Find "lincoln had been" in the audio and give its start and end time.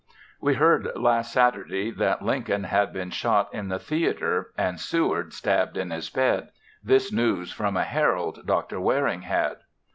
2.23-3.11